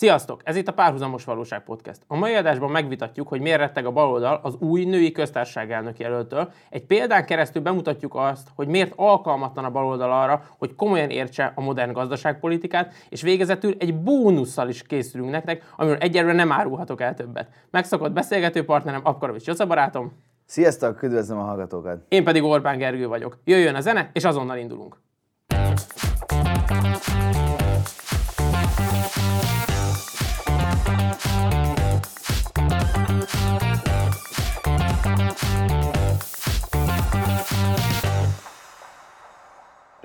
[0.00, 0.40] Sziasztok!
[0.44, 2.00] Ez itt a Párhuzamos Valóság Podcast.
[2.06, 6.52] A mai adásban megvitatjuk, hogy miért retteg a baloldal az új női köztársaság jelöltől.
[6.70, 11.60] Egy példán keresztül bemutatjuk azt, hogy miért alkalmatlan a baloldal arra, hogy komolyan értse a
[11.60, 17.48] modern gazdaságpolitikát, és végezetül egy bónusszal is készülünk nektek, amiről egyelőre nem árulhatok el többet.
[17.70, 20.12] Megszokott beszélgető partnerem Apkarovics Józa barátom.
[20.46, 22.04] Sziasztok, üdvözlöm a hallgatókat!
[22.08, 23.38] Én pedig Orbán Gergő vagyok.
[23.44, 24.96] Jöjjön a zene, és azonnal indulunk.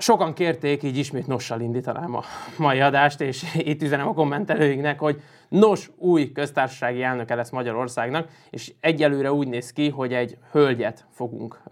[0.06, 2.22] Sokan kérték, így ismét nossal indítanám a
[2.58, 8.72] mai adást, és itt üzenem a kommentelőinknek, hogy nos, új köztársasági elnöke lesz Magyarországnak, és
[8.80, 11.62] egyelőre úgy néz ki, hogy egy hölgyet fogunk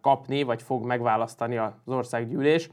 [0.00, 2.70] kapni, vagy fog megválasztani az országgyűlés.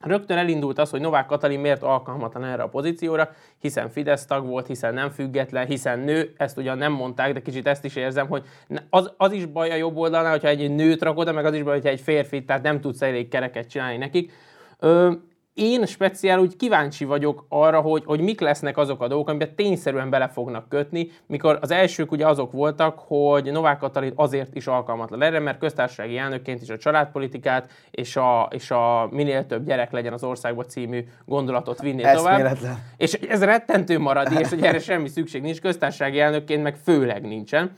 [0.00, 4.66] Rögtön elindult az, hogy Novák Katalin miért alkalmatlan erre a pozícióra, hiszen Fidesz tag volt,
[4.66, 8.44] hiszen nem független, hiszen nő, ezt ugyan nem mondták, de kicsit ezt is érzem, hogy
[8.90, 11.74] az, az is baj a jobb oldalnál, hogyha egy nőt rakod, meg az is baj,
[11.74, 14.32] hogyha egy férfit, tehát nem tudsz elég kereket csinálni nekik.
[14.78, 15.12] Ö,
[15.56, 20.10] én speciál úgy kíváncsi vagyok arra, hogy, hogy mik lesznek azok a dolgok, amiben tényszerűen
[20.10, 25.22] bele fognak kötni, mikor az elsők ugye azok voltak, hogy Novák Katalin azért is alkalmatlan
[25.22, 30.12] erre, mert köztársasági elnökként is a családpolitikát és a, és a minél több gyerek legyen
[30.12, 32.58] az országban című gondolatot vinni tovább.
[32.96, 37.70] És ez rettentő marad, és hogy erre semmi szükség nincs, köztársasági elnökként meg főleg nincsen.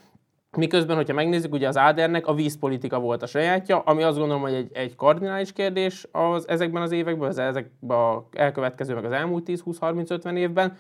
[0.56, 4.54] Miközben, hogyha megnézzük, ugye az Ádernek a vízpolitika volt a sajátja, ami azt gondolom, hogy
[4.54, 9.44] egy, egy kardinális kérdés az, ezekben az években, az ezekben a elkövetkező, meg az elmúlt
[9.46, 10.76] 10-20-30-50 évben.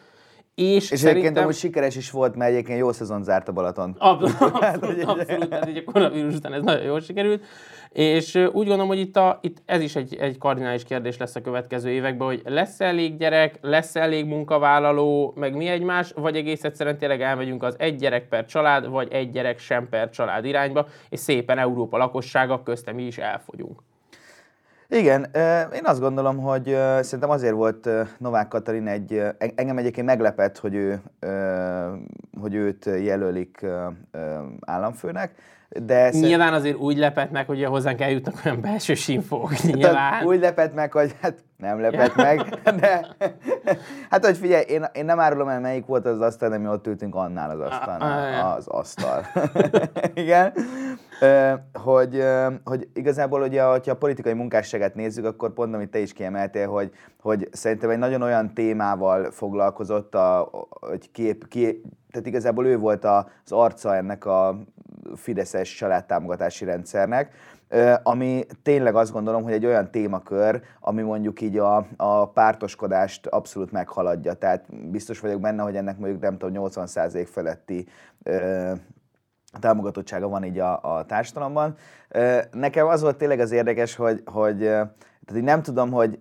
[0.54, 1.10] És, és szerintem...
[1.10, 3.96] egyébként amúgy sikeres is volt, mert egyébként jó szezon zárt a Balaton.
[3.98, 7.44] Abszolút, abszolút, abszolút tehát a koronavírus után ez nagyon jól sikerült.
[7.90, 11.40] És úgy gondolom, hogy itt, a, itt ez is egy, egy kardinális kérdés lesz a
[11.40, 16.98] következő években, hogy lesz elég gyerek, lesz elég munkavállaló, meg mi egymás, vagy egész egyszerűen
[16.98, 21.20] tényleg elmegyünk az egy gyerek per család, vagy egy gyerek sem per család irányba, és
[21.20, 23.80] szépen Európa lakossága köztem mi is elfogyunk.
[24.90, 25.30] Igen,
[25.74, 26.64] én azt gondolom, hogy
[27.00, 29.22] szerintem azért volt Novák Katalin egy,
[29.54, 31.00] engem egyébként meglepett, hogy, ő,
[32.40, 33.66] hogy őt jelölik
[34.60, 35.34] államfőnek,
[35.68, 39.62] de Nyilván azért úgy lepett meg, hogy hozzánk eljutnak olyan belső sinfók.
[39.62, 40.24] Nyilván.
[40.24, 42.40] úgy lepett meg, hogy hát nem lepett meg,
[42.80, 43.06] de
[44.10, 46.86] hát hogy figyelj, én, én nem árulom el, melyik volt az asztal, de mi ott
[46.86, 48.00] ültünk annál az asztal,
[48.56, 49.26] az asztal.
[50.14, 50.52] Igen.
[51.72, 52.24] Hogy,
[52.64, 56.90] hogy igazából ugye, hogyha a politikai munkásságet nézzük, akkor pont amit te is kiemeltél, hogy,
[57.20, 63.04] hogy szerintem egy nagyon olyan témával foglalkozott, a, hogy kép, ki, tehát igazából ő volt
[63.04, 64.58] az arca ennek a
[65.14, 67.34] fideszes családtámogatási rendszernek,
[68.02, 73.72] ami tényleg azt gondolom, hogy egy olyan témakör, ami mondjuk így a, a pártoskodást abszolút
[73.72, 74.32] meghaladja.
[74.32, 77.86] Tehát biztos vagyok benne, hogy ennek mondjuk nem tudom, 80% feletti
[79.60, 81.76] támogatottsága van így a, a társadalomban.
[82.50, 86.18] Nekem az volt tényleg az érdekes, hogy, hogy tehát így nem tudom, hogy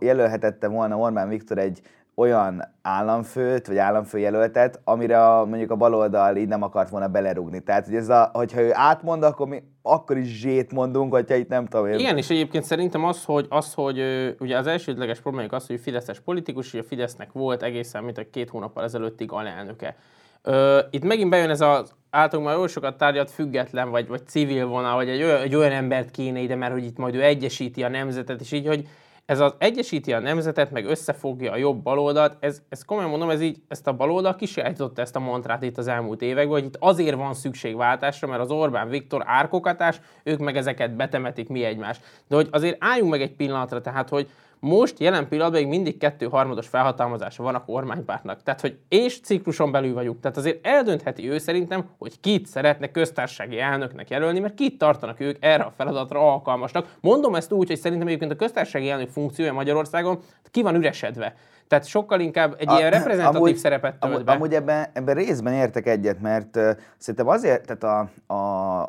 [0.00, 1.80] jelölhetette volna Orbán Viktor egy
[2.20, 7.62] olyan államfőt, vagy államfőjelöltet, amire a, mondjuk a baloldal így nem akart volna belerugni.
[7.62, 11.48] Tehát, hogy ez a, hogyha ő átmond, akkor mi akkor is zsét mondunk, hogyha itt
[11.48, 11.98] nem tudom én.
[11.98, 14.00] Igen, és egyébként szerintem az, hogy, az, hogy
[14.38, 18.50] ugye az elsődleges problémájuk az, hogy Fideszes politikus, a Fidesznek volt egészen, mint a két
[18.50, 19.96] hónappal ezelőttig alelnöke.
[20.42, 24.66] Ö, itt megint bejön ez az általunk már jó sokat tárgyat független, vagy, vagy civil
[24.66, 27.82] vonal, vagy egy olyan, egy olyan embert kéne ide, mert hogy itt majd ő egyesíti
[27.82, 28.88] a nemzetet, és így, hogy
[29.30, 33.40] ez az egyesíti a nemzetet, meg összefogja a jobb baloldalt, ez, ez komolyan mondom, ez
[33.40, 37.16] így, ezt a baloldal kisajátította ezt a mantrát itt az elmúlt években, hogy itt azért
[37.16, 42.00] van szükség váltásra, mert az Orbán Viktor árkokatás, ők meg ezeket betemetik mi egymás.
[42.28, 44.30] De hogy azért álljunk meg egy pillanatra, tehát hogy
[44.60, 48.42] most jelen pillanatban még mindig kettő harmados felhatalmazása van a kormánypártnak.
[48.42, 50.20] Tehát, hogy és cikluson belül vagyunk.
[50.20, 55.36] Tehát azért eldöntheti ő szerintem, hogy kit szeretne köztársasági elnöknek jelölni, mert kit tartanak ők
[55.40, 56.94] erre a feladatra alkalmasnak.
[57.00, 60.18] Mondom ezt úgy, hogy szerintem egyébként a köztársasági elnök funkciója Magyarországon
[60.50, 61.34] ki van üresedve.
[61.68, 64.32] Tehát sokkal inkább egy a, ilyen reprezentatív amúgy, szerepet tölt amúgy, be.
[64.32, 68.80] Amúgy ebben, ebben részben értek egyet, mert uh, szerintem azért, tehát a, a,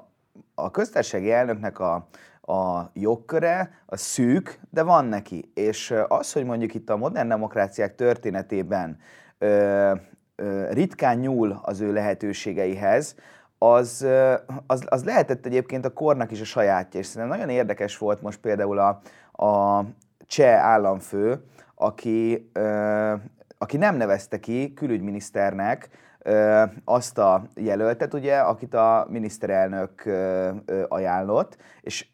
[0.56, 2.07] a köztársasági elnöknek a,
[2.51, 5.51] a jogköre, a szűk, de van neki.
[5.53, 8.98] És az, hogy mondjuk itt a modern demokráciák történetében
[9.38, 9.94] ö,
[10.36, 13.15] ö, ritkán nyúl az ő lehetőségeihez,
[13.57, 14.07] az,
[14.68, 18.39] az, az lehetett egyébként a kornak is a sajátja, és szerintem nagyon érdekes volt most
[18.39, 19.01] például a,
[19.45, 19.83] a
[20.25, 21.44] cseh államfő,
[21.75, 23.13] aki, ö,
[23.57, 25.89] aki nem nevezte ki külügyminiszternek
[26.19, 32.09] ö, azt a jelöltet, ugye, akit a miniszterelnök ö, ö, ajánlott, és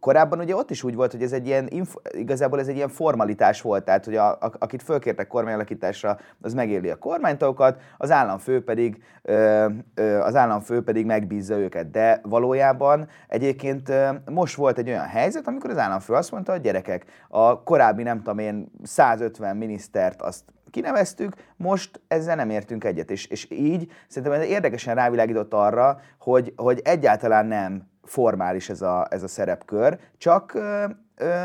[0.00, 1.68] korábban ugye ott is úgy volt, hogy ez egy ilyen,
[2.10, 6.90] igazából ez egy ilyen formalitás volt, tehát hogy a, a, akit fölkértek kormányalakításra, az megéli
[6.90, 11.90] a kormánytókat, az államfő pedig, ö, ö, az államfő pedig megbízza őket.
[11.90, 16.60] De valójában egyébként ö, most volt egy olyan helyzet, amikor az államfő azt mondta, hogy
[16.60, 23.10] gyerekek, a korábbi nem tudom én 150 minisztert azt kineveztük, most ezzel nem értünk egyet.
[23.10, 29.06] És, és így szerintem ez érdekesen rávilágított arra, hogy, hogy egyáltalán nem formális ez a,
[29.10, 30.58] ez a szerepkör, csak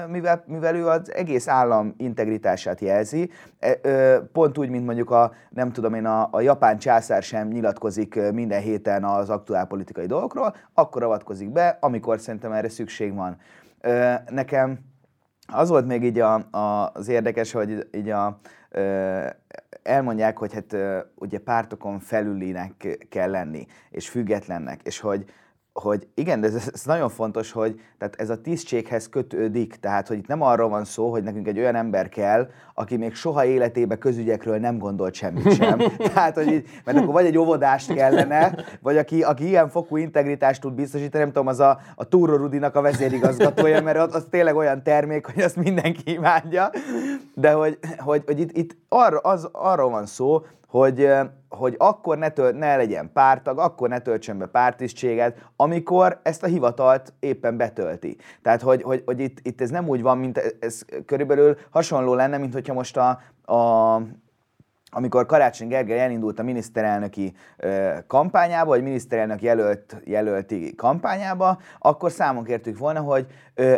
[0.07, 3.29] mivel, mivel ő az egész állam integritását jelzi,
[3.59, 8.19] e, pont úgy, mint mondjuk a, nem tudom én, a, a japán császár sem nyilatkozik
[8.31, 13.37] minden héten az aktuál politikai dolgokról, akkor avatkozik be, amikor szerintem erre szükség van.
[14.29, 14.79] Nekem
[15.53, 18.39] az volt még így a, a, az érdekes, hogy így a,
[19.83, 20.75] elmondják, hogy hát
[21.15, 25.25] ugye pártokon felülinek kell lenni, és függetlennek, és hogy
[25.81, 30.17] hogy igen, de ez, ez nagyon fontos, hogy tehát ez a tisztséghez kötődik, tehát hogy
[30.17, 33.97] itt nem arról van szó, hogy nekünk egy olyan ember kell, aki még soha életébe
[33.97, 35.81] közügyekről nem gondolt semmit sem.
[36.13, 40.61] tehát, hogy így, mert akkor vagy egy óvodást kellene, vagy aki, aki ilyen fokú integritást
[40.61, 44.55] tud biztosítani, nem tudom, az a, a Túró Rudinak a vezérigazgatója, mert az, az tényleg
[44.55, 46.69] olyan termék, hogy azt mindenki imádja,
[47.33, 51.09] de hogy, hogy, hogy itt, itt arra, az, arról van szó, hogy,
[51.49, 56.47] hogy akkor ne, tölt, ne legyen pártag, akkor ne töltsön be pártisztséget, amikor ezt a
[56.47, 58.17] hivatalt éppen betölti.
[58.41, 62.37] Tehát, hogy, hogy, hogy itt, itt ez nem úgy van, mint ez körülbelül hasonló lenne,
[62.37, 63.09] mint hogyha most a,
[63.53, 64.01] a
[64.91, 67.33] amikor Karácsony Gergely elindult a miniszterelnöki
[68.07, 73.25] kampányába, vagy miniszterelnök jelölt, jelölti kampányába, akkor számon kértük volna, hogy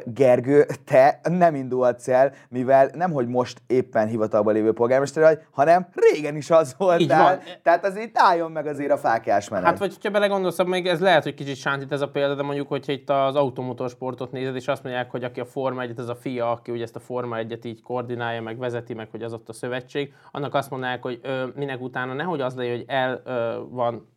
[0.05, 5.87] Gergő, te nem indulhatsz el, mivel nem, hogy most éppen hivatalban lévő polgármester vagy, hanem
[5.93, 7.39] régen is az voltál.
[7.63, 9.65] Tehát azért álljon meg azért a fákás menet.
[9.65, 12.67] Hát vagy ha belegondolsz, még ez lehet, hogy kicsit sántít ez a példa, de mondjuk,
[12.67, 16.15] hogyha itt az automotorsportot nézed, és azt mondják, hogy aki a Forma 1 ez a
[16.15, 19.49] fia, aki ugye ezt a Forma 1 így koordinálja, meg vezeti, meg hogy az ott
[19.49, 23.59] a szövetség, annak azt mondják, hogy ö, minek utána nehogy az legyen, hogy el ö,
[23.69, 24.07] van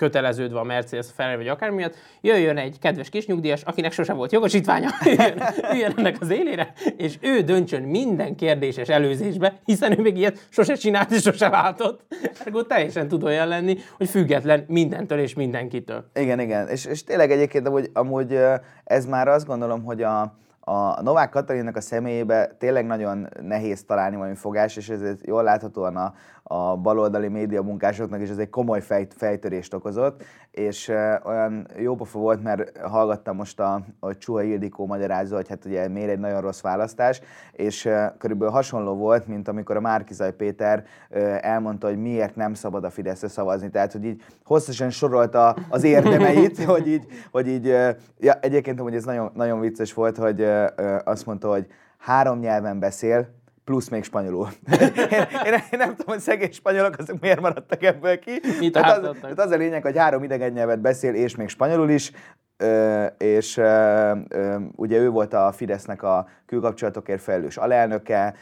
[0.00, 4.32] köteleződve a Mercedes, Ferrari vagy akár miatt, jöjjön egy kedves kis nyugdíjas, akinek sose volt
[4.32, 4.88] jogosítványa,
[5.72, 10.74] üljön, ennek az élére, és ő döntsön minden kérdéses előzésbe, hiszen ő még ilyet sose
[10.74, 12.00] csinált és sose látott.
[12.46, 16.10] Akkor teljesen tud olyan lenni, hogy független mindentől és mindenkitől.
[16.14, 16.68] Igen, igen.
[16.68, 18.38] És, és tényleg egyébként amúgy, amúgy
[18.84, 20.38] ez már azt gondolom, hogy a,
[20.70, 25.96] a Novák Katalinnak a személyébe tényleg nagyon nehéz találni valami fogás, és ezért jól láthatóan
[25.96, 26.14] a,
[26.52, 32.18] a baloldali média munkásoknak is ez egy komoly fej, fejtörést okozott, és uh, olyan pofa
[32.18, 36.40] volt, mert hallgattam most a, a Csuha Ildikó magyarázó, hogy hát ugye miért egy nagyon
[36.40, 37.20] rossz választás,
[37.52, 40.84] és uh, körülbelül hasonló volt, mint amikor a Márkizaj Péter
[41.40, 46.64] elmondta, hogy miért nem szabad a Fideszre szavazni, tehát hogy így hosszasan sorolta az érdemeit,
[46.74, 47.66] hogy így, hogy így
[48.18, 50.46] ja, egyébként hogy ez nagyon, nagyon vicces volt, hogy
[51.04, 51.66] azt mondta, hogy
[51.98, 53.28] három nyelven beszél,
[53.70, 54.48] plusz még spanyolul.
[54.80, 54.88] én,
[55.44, 58.40] én, én nem tudom, hogy szegény spanyolok azok miért maradtak ebből ki.
[58.58, 61.90] Mit hát az, hát az a lényeg, hogy három idegen nyelvet beszél, és még spanyolul
[61.90, 62.12] is,
[63.18, 63.60] és
[64.76, 68.34] ugye ő volt a Fidesznek a külkapcsolatokért felelős alelnöke,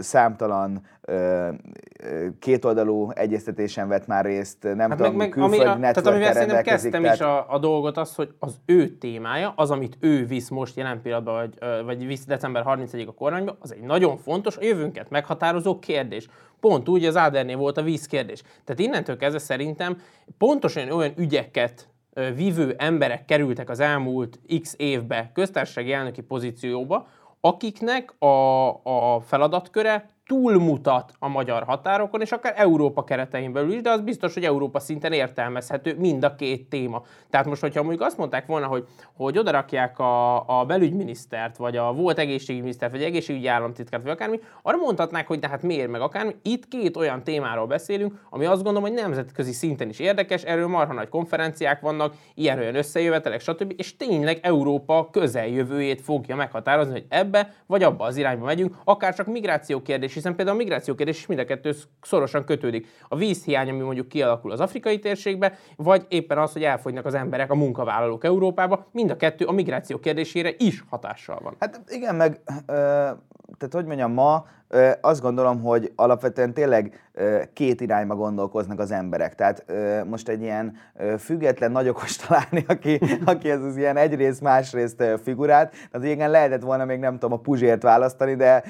[0.00, 0.82] számtalan
[2.38, 6.62] kétoldalú egyeztetésen vett már részt, nem hát tudom, meg, meg, külföldi ami, Tehát amivel szerintem
[6.62, 7.16] kezdtem tehát...
[7.16, 11.02] is a, a dolgot, az, hogy az ő témája, az, amit ő visz most jelen
[11.02, 15.78] pillanatban, vagy, vagy visz december 31 a kormányba, az egy nagyon fontos, a jövőnket meghatározó
[15.78, 16.28] kérdés.
[16.60, 18.42] Pont úgy, az Ádernél volt a vízkérdés.
[18.64, 19.96] Tehát innentől kezdve szerintem
[20.38, 21.88] pontosan olyan ügyeket
[22.36, 27.08] vívő emberek kerültek az elmúlt x évbe köztársasági elnöki pozícióba,
[27.40, 28.68] akiknek a,
[29.14, 34.34] a feladatköre túlmutat a magyar határokon, és akár Európa keretein belül is, de az biztos,
[34.34, 37.02] hogy Európa szinten értelmezhető mind a két téma.
[37.30, 41.92] Tehát most, hogyha mondjuk azt mondták volna, hogy, hogy odarakják a, a belügyminisztert, vagy a
[41.92, 46.34] volt egészségügyminisztert, vagy egészségügyi államtitkárt, vagy akármi, arra mondhatnák, hogy de hát miért meg akármi.
[46.42, 50.92] Itt két olyan témáról beszélünk, ami azt gondolom, hogy nemzetközi szinten is érdekes, erről marha
[50.92, 53.74] nagy konferenciák vannak, ilyen-olyan összejövetelek, stb.
[53.76, 59.26] És tényleg Európa közeljövőjét fogja meghatározni, hogy ebbe vagy abba az irányba megyünk, akár csak
[59.26, 62.86] migráció kérdés hiszen például a migráció kérdés is mind a kettő szorosan kötődik.
[63.08, 67.50] A vízhiány, ami mondjuk kialakul az afrikai térségbe, vagy éppen az, hogy elfogynak az emberek,
[67.50, 71.56] a munkavállalók Európába, mind a kettő a migráció kérdésére is hatással van.
[71.58, 72.40] Hát igen, meg
[73.60, 74.44] tehát hogy mondjam, ma
[75.00, 77.10] azt gondolom, hogy alapvetően tényleg
[77.52, 79.34] két irányba gondolkoznak az emberek.
[79.34, 79.64] Tehát
[80.06, 80.76] most egy ilyen
[81.18, 85.74] független nagyokos találni, aki, aki ez az ilyen egyrészt, másrészt figurát.
[85.90, 88.64] Tehát igen, lehetett volna még nem tudom a Puzsért választani, de,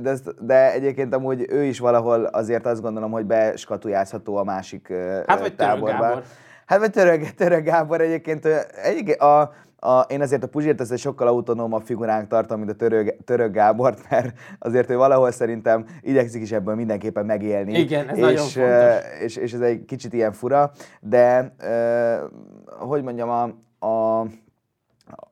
[0.00, 4.92] de, de egyébként amúgy ő is valahol azért azt gondolom, hogy beskatujázható a másik
[5.26, 6.22] hát, vagy táborban.
[6.66, 8.46] Hát vagy Török, Török Gábor egyébként,
[8.82, 9.52] egyébként a,
[9.84, 13.52] a, én azért a Puzsért ezt egy sokkal autonómabb figuránk tartom, mint a török, török
[13.52, 17.78] Gábort, mert azért ő valahol szerintem igyekszik is ebből mindenképpen megélni.
[17.78, 19.20] Igen, ez és, nagyon fontos.
[19.20, 20.70] És, és ez egy kicsit ilyen fura,
[21.00, 21.54] de
[22.78, 23.42] hogy mondjam, a,
[23.86, 24.26] a,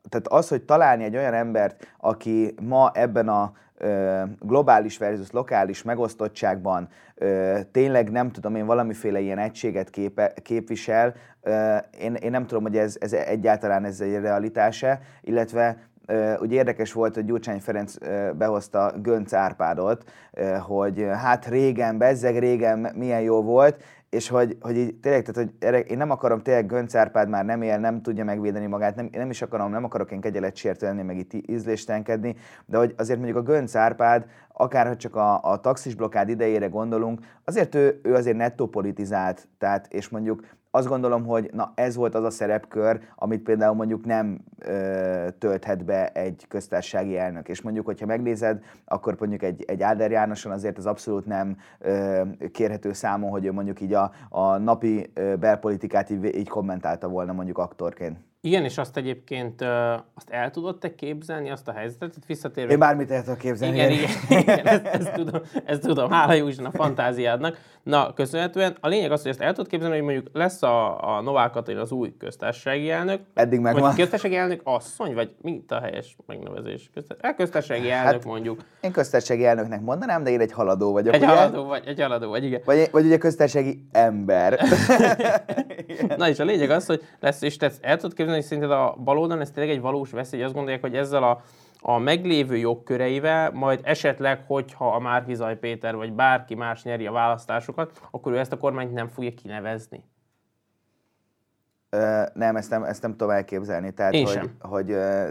[0.08, 3.52] tehát az, hogy találni egy olyan embert, aki ma ebben a
[4.40, 6.88] globális versus lokális megosztottságban
[7.72, 11.14] tényleg nem tudom én valamiféle ilyen egységet képe, képvisel,
[12.00, 15.76] én, én nem tudom, hogy ez, ez egyáltalán ez egy realitása, illetve
[16.40, 17.94] ugye érdekes volt, hogy Gyurcsány Ferenc
[18.36, 20.04] behozta Gönc Árpádot,
[20.66, 25.90] hogy hát régen, bezzeg régen milyen jó volt, és hogy, hogy így tényleg, tehát, hogy
[25.90, 29.30] én nem akarom tényleg Gönc Árpád már nem él, nem tudja megvédeni magát, nem, nem
[29.30, 32.36] is akarom, nem akarok én kegyelet sérteni, meg itt ízléstenkedni,
[32.66, 37.20] de hogy azért mondjuk a Gönc Árpád, akárha csak a, a taxis blokkád idejére gondolunk,
[37.44, 42.14] azért ő, ő azért nettó politizált, tehát, és mondjuk azt gondolom, hogy na ez volt
[42.14, 47.48] az a szerepkör, amit például mondjuk nem ö, tölthet be egy köztársasági elnök.
[47.48, 52.22] És mondjuk, hogyha megnézed, akkor mondjuk egy, egy Áder Jánoson azért az abszolút nem ö,
[52.52, 57.32] kérhető számon, hogy ő mondjuk így a, a napi ö, belpolitikát így, így kommentálta volna
[57.32, 58.29] mondjuk aktorként.
[58.42, 59.62] Igen, és azt egyébként
[60.14, 62.72] azt el tudod te képzelni, azt a helyzetet, itt visszatérve.
[62.72, 63.76] Én bármit el tudok képzelni.
[63.76, 67.58] Igen, igen, igen ezt, ezt, tudom, ezt tudom, hála jó Isten a fantáziádnak.
[67.82, 71.20] Na, köszönhetően a lényeg az, hogy ezt el tudod képzelni, hogy mondjuk lesz a, a
[71.20, 73.20] Novák Katalin az új köztársasági elnök.
[73.34, 76.90] Eddig meg Vagy köztársasági elnök asszony, vagy mi a helyes megnevezés?
[76.94, 77.34] Köztár...
[77.34, 78.60] köztársasági hát, elnök hát, mondjuk.
[78.80, 81.14] Én köztársasági elnöknek mondanám, de én egy haladó vagyok.
[81.14, 81.32] Egy ugye?
[81.32, 82.60] haladó vagy, egy haladó vagy, igen.
[82.64, 84.60] Vagy, vagy ugye köztársasági ember.
[86.16, 88.96] Na és a lényeg az, hogy lesz, és te el tudod képzelni, hogy szerinted a
[89.04, 91.42] baloldalon ez tényleg egy valós veszély, azt gondolják, hogy ezzel a
[91.82, 98.00] a meglévő jogköreivel, majd esetleg, hogyha a Márkizaj Péter vagy bárki más nyeri a választásokat,
[98.10, 100.04] akkor ő ezt a kormányt nem fogja kinevezni.
[101.90, 103.92] Ö, nem, ezt nem, ezt nem tudom elképzelni.
[103.92, 104.56] Tehát, Én hogy, sem.
[104.58, 104.86] hogy,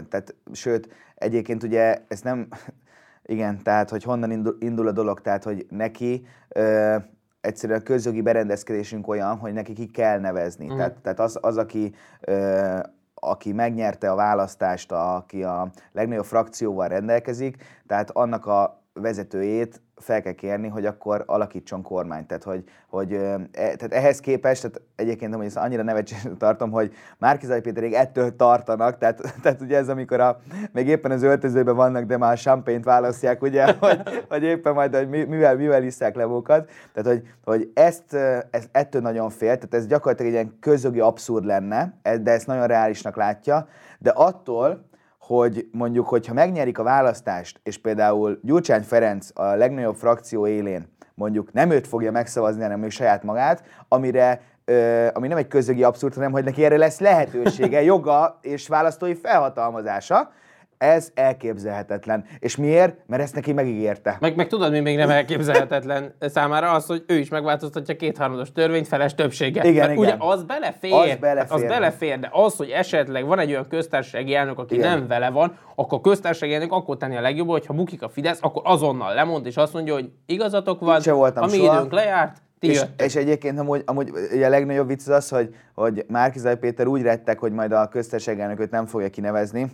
[0.08, 2.48] tehát, sőt, egyébként ugye ezt nem,
[3.22, 6.96] igen, tehát, hogy honnan indul, indul a dolog, tehát, hogy neki ö,
[7.40, 10.72] egyszerűen a közjogi berendezkedésünk olyan, hogy neki ki kell nevezni.
[10.72, 10.76] Mm.
[10.76, 12.78] Tehát, tehát az, az, aki ö,
[13.14, 17.56] aki megnyerte a választást, aki a legnagyobb frakcióval rendelkezik,
[17.86, 22.26] tehát annak a vezetőjét fel kell kérni, hogy akkor alakítson kormányt.
[22.26, 26.92] Tehát, hogy, hogy e, tehát ehhez képest, tehát egyébként hogy ezt annyira nevetséges tartom, hogy
[27.18, 30.40] Márkizai Péterék ettől tartanak, tehát, tehát ugye ez, amikor a,
[30.72, 35.08] még éppen az öltözőben vannak, de már champagne választják, ugye, hogy, hogy éppen majd, hogy
[35.08, 36.70] mivel, mivel iszák le magukat.
[36.92, 38.14] Tehát, hogy, hogy ezt,
[38.50, 42.66] ezt ettől nagyon fél, tehát ez gyakorlatilag egy ilyen közögi abszurd lenne, de ezt nagyon
[42.66, 43.68] reálisnak látja,
[43.98, 44.88] de attól,
[45.34, 51.52] hogy mondjuk, hogyha megnyerik a választást, és például Gyurcsány Ferenc a legnagyobb frakció élén mondjuk
[51.52, 54.40] nem őt fogja megszavazni, hanem ő saját magát, amire
[55.12, 60.32] ami nem egy közögi abszurd, hanem hogy neki erre lesz lehetősége, joga és választói felhatalmazása,
[60.80, 62.24] ez elképzelhetetlen.
[62.38, 62.96] És miért?
[63.06, 64.16] Mert ezt neki megígérte.
[64.20, 68.88] Meg, meg tudod, mi még nem elképzelhetetlen számára az, hogy ő is megváltoztatja kétharmados törvényt
[68.88, 69.64] feles többséget.
[69.64, 70.04] Igen, Mert igen.
[70.04, 71.52] Ugye az belefér, Az belefér.
[71.56, 74.98] az belefér, de az, hogy esetleg van egy olyan köztársasági elnök, aki igen.
[74.98, 78.38] nem vele van, akkor a köztársasági elnök akkor tenni a legjobb, hogyha bukik a Fidesz,
[78.42, 81.74] akkor azonnal lemond, és azt mondja, hogy igazatok van, voltam a mi soha.
[81.74, 83.06] időnk lejárt, ti És, jöttek.
[83.06, 87.38] és egyébként amúgy, amúgy ugye a legnagyobb vicc az hogy, hogy Márkizaj Péter úgy rettek,
[87.38, 89.70] hogy majd a köztársasági elnököt nem fogja kinevezni,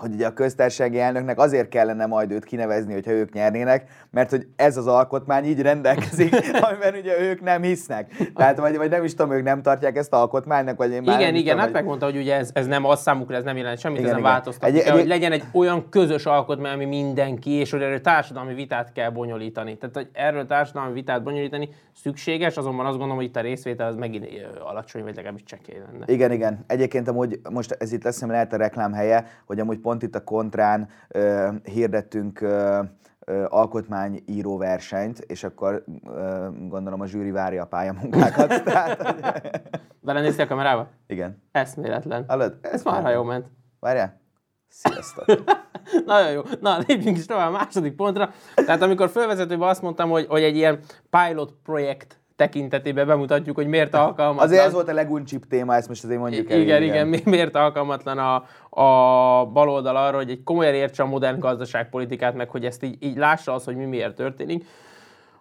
[0.00, 4.46] hogy ugye a köztársasági elnöknek azért kellene majd őt kinevezni, hogyha ők nyernének, mert hogy
[4.56, 6.34] ez az alkotmány így rendelkezik,
[6.70, 8.32] amiben ugye ők nem hisznek.
[8.34, 11.30] Tehát vagy, vagy nem is tudom, ők nem tartják ezt alkotmánynak, vagy én már Igen,
[11.32, 13.78] nem igen, tudom, hát megmondta, hogy ugye ez, ez nem az számukra, ez nem jelent
[13.78, 14.30] semmit, Igen, ezen igen.
[14.32, 18.00] változtatni Egy- kell, egy- hogy legyen egy olyan közös alkotmány, ami mindenki, és hogy erről
[18.00, 19.76] társadalmi vitát kell bonyolítani.
[19.76, 21.68] Tehát, hogy erről társadalmi vitát bonyolítani
[22.02, 24.26] szükséges, azonban azt gondolom, hogy itt a részvétel az megint
[24.64, 26.04] alacsony, vagy legalábbis csekély lenne.
[26.06, 26.64] Igen, igen.
[26.66, 30.24] Egyébként amúgy most ez itt lesz, lehet a reklám helye, hogy amúgy pont itt a
[30.24, 32.82] kontrán ö, hirdettünk ö,
[33.18, 38.62] ö, alkotmányíró versenyt, és akkor ö, gondolom a zsűri várja a pályamunkákat.
[38.64, 39.62] Tehát,
[40.00, 40.88] Belenéztél a kamerába?
[41.06, 41.42] igen.
[41.52, 42.24] Eszméletlen.
[42.28, 42.58] Hallod?
[42.60, 43.46] Ez már jó ment.
[43.80, 44.20] Várjál?
[44.68, 45.24] Sziasztok!
[46.06, 46.42] Nagyon jó.
[46.60, 48.30] Na, lépjünk is tovább a második pontra.
[48.54, 50.78] Tehát amikor fölvezetőben azt mondtam, hogy, hogy egy ilyen
[51.10, 54.46] pilot projekt tekintetében bemutatjuk, hogy miért alkalmatlan.
[54.46, 56.58] Azért ez volt a leguncsibb téma, ezt most azért mondjuk el.
[56.60, 58.34] Igen, igen, mi- miért alkalmatlan a,
[58.82, 63.16] a baloldal arra, hogy egy komolyan értse a modern gazdaságpolitikát, meg hogy ezt így, így
[63.16, 64.64] lássa az, hogy mi miért történik.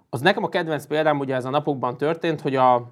[0.10, 2.92] Az nekem a kedvenc példám, ugye ez a napokban történt, hogy a,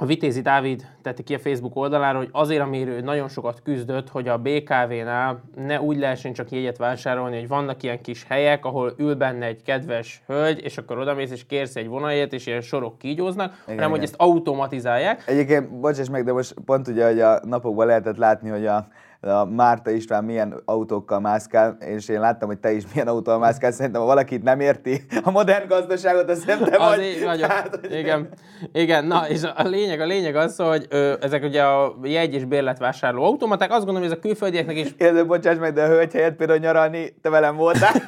[0.00, 4.08] a Vitézi Dávid tette ki a Facebook oldalára, hogy azért, amiről ő nagyon sokat küzdött,
[4.08, 8.94] hogy a BKV-nál ne úgy lehessen csak jegyet vásárolni, hogy vannak ilyen kis helyek, ahol
[8.96, 12.98] ül benne egy kedves hölgy, és akkor odamész és kérsz egy vonaljet, és ilyen sorok
[12.98, 14.10] kígyóznak, igen, hanem hogy igen.
[14.10, 15.22] ezt automatizálják.
[15.26, 18.88] Egyébként, bocsáss meg, de most pont ugye, hogy a napokban lehetett látni, hogy a
[19.20, 23.70] a Márta István milyen autókkal mászkál, és én láttam, hogy te is milyen autóval mászkál,
[23.72, 27.04] szerintem ha valakit nem érti a modern gazdaságot, az nem te Az vagy.
[27.04, 27.50] így vagyok.
[27.50, 28.28] Hát, hogy- Igen.
[28.72, 32.44] Igen, na és a lényeg, a lényeg az, hogy ö, ezek ugye a jegy és
[32.44, 36.12] bérletvásárló automaták, azt gondolom, hogy ez a külföldieknek is Érző, bocsáss meg, de a hölgy
[36.12, 37.92] helyett például nyaralni, te velem voltál.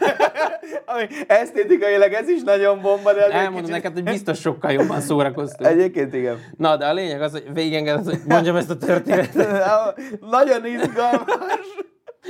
[0.86, 5.70] Ami esztétikailag ez is nagyon bomba, de elmondom kicsit- neked, hogy biztos sokkal jobban szórakoztunk.
[5.70, 6.36] Egyébként igen.
[6.56, 9.46] Na, de a lényeg az, hogy végigengedett, hogy mondjam ezt a történetet.
[10.30, 10.98] Nagyon izgalmas.
[11.00, 11.79] 怎么回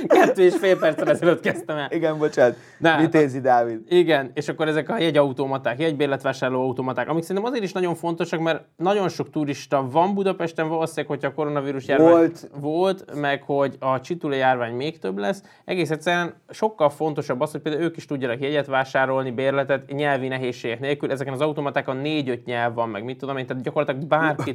[0.07, 1.87] Kettő és fél perccel ezelőtt kezdtem el.
[1.91, 2.55] Igen, bocsánat.
[2.77, 3.79] Ne, Vitézi Dávid.
[3.87, 8.63] Igen, és akkor ezek a jegyautomaták, jegybérletvásárló automaták, amik szerintem azért is nagyon fontosak, mert
[8.77, 12.49] nagyon sok turista van Budapesten, valószínűleg, hogyha a koronavírus járvány Volt.
[12.59, 15.43] volt meg hogy a csitulé járvány még több lesz.
[15.65, 20.79] Egész egyszerűen sokkal fontosabb az, hogy például ők is tudjanak jegyet vásárolni, bérletet, nyelvi nehézségek
[20.79, 21.11] nélkül.
[21.11, 24.53] Ezeken az automatákon négy-öt nyelv van, meg mit tudom én, tehát gyakorlatilag bárki tud-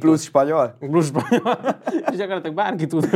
[0.81, 1.57] Plusz spanyol?
[2.11, 3.09] És gyakorlatilag bárki tud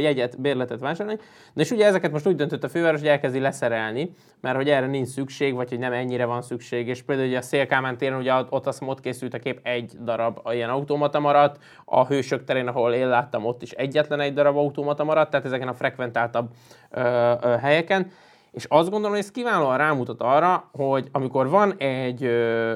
[0.00, 1.20] jegyet, bérletet vásárolni.
[1.60, 4.86] Na és ugye ezeket most úgy döntött a főváros, hogy elkezdi leszerelni, mert hogy erre
[4.86, 6.88] nincs szükség, vagy hogy nem ennyire van szükség.
[6.88, 10.40] És például ugye a Szélkámán téren, ugye ott azt ott készült a kép, egy darab
[10.50, 15.04] ilyen automata maradt, a Hősök terén, ahol én láttam, ott is egyetlen egy darab automata
[15.04, 16.48] maradt, tehát ezeken a frekventáltabb
[16.90, 17.00] ö,
[17.42, 18.10] ö, helyeken.
[18.52, 22.24] És azt gondolom, hogy ez kiválóan rámutat arra, hogy amikor van egy,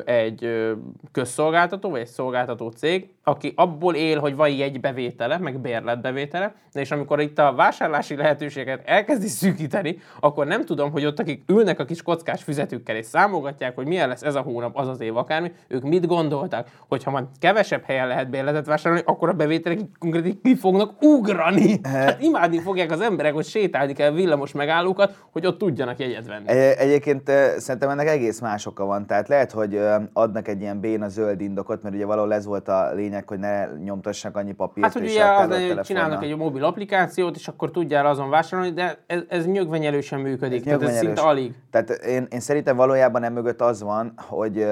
[0.04, 0.70] egy
[1.12, 6.90] közszolgáltató, vagy egy szolgáltató cég, aki abból él, hogy van egy bevétele, meg bérletbevétele, és
[6.90, 11.84] amikor itt a vásárlási lehetőséget elkezdi szűkíteni, akkor nem tudom, hogy ott akik ülnek a
[11.84, 15.52] kis kockás füzetükkel és számolgatják, hogy milyen lesz ez a hónap, az az év akármi,
[15.68, 20.40] ők mit gondoltak, hogy ha majd kevesebb helyen lehet bérletet vásárolni, akkor a bevételek konkrétan
[20.42, 21.80] ki fognak ugrani.
[21.82, 26.48] Hát imádni fogják az emberek, hogy sétálni kell villamos megállókat, hogy ott tudjanak jegyet venni.
[26.48, 29.06] Egy- Egyébként szerintem ennek egész más oka van.
[29.06, 29.80] Tehát lehet, hogy
[30.12, 33.66] adnak egy ilyen béna zöld indokot, mert ugye valahol ez volt a lényeg, hogy ne
[33.84, 34.86] nyomtassanak annyi papírt.
[34.86, 38.98] Hát, hogy ugye az, hogy csinálnak egy mobil applikációt, és akkor tudjál azon vásárolni, de
[39.06, 41.54] ez, ez nyögvenyelősen működik, tehát ez szinte alig.
[41.70, 44.66] Tehát én, én szerintem valójában nem mögött az van, hogy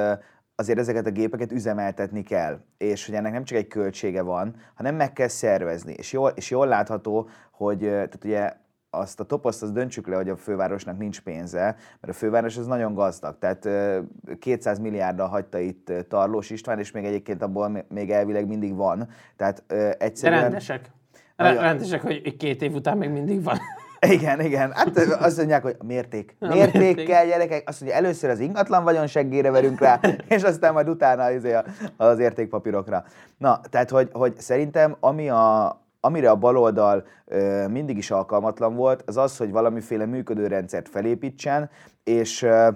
[0.55, 4.95] azért ezeket a gépeket üzemeltetni kell, és hogy ennek nem csak egy költsége van, hanem
[4.95, 5.93] meg kell szervezni.
[5.97, 8.53] És jól, és jól látható, hogy tehát ugye
[8.95, 11.63] azt a toposzt azt döntsük le, hogy a fővárosnak nincs pénze,
[12.01, 13.39] mert a főváros az nagyon gazdag.
[13.39, 13.99] Tehát ö,
[14.39, 19.09] 200 milliárddal hagyta itt Tarlós István, és még egyébként abból még- elvileg mindig van.
[19.37, 20.41] Tehát ö, De egyszerűen...
[20.41, 20.91] rendesek.
[21.37, 23.59] Nagyon- Rendesek, hogy két év után még mindig van.
[24.01, 24.73] Igen, igen.
[24.73, 26.37] Hát azt mondják, hogy mérték.
[26.41, 27.07] A Mérték mérték.
[27.07, 27.69] kell, gyerekek.
[27.69, 31.57] Azt mondja, először az ingatlan vagyon seggére verünk rá, és aztán majd utána izé
[31.97, 33.05] az értékpapírokra.
[33.39, 39.03] Na, tehát, hogy, hogy szerintem ami a, amire a baloldal ö, mindig is alkalmatlan volt,
[39.07, 41.71] az az, hogy valamiféle működő rendszert felépítsen,
[42.05, 42.69] és ö,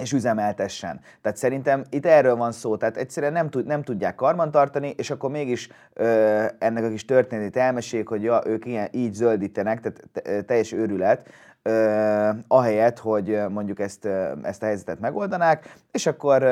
[0.00, 1.00] és üzemeltessen.
[1.22, 5.30] Tehát szerintem itt erről van szó, tehát egyszerűen nem, tud, nem tudják karbantartani, és akkor
[5.30, 10.42] mégis ö, ennek a kis történetét elmesélik, hogy ja, ők ilyen, így zöldítenek, tehát te-
[10.42, 11.28] teljes őrület,
[11.62, 14.08] ö, ahelyett, hogy mondjuk ezt,
[14.42, 16.42] ezt a helyzetet megoldanák, és akkor,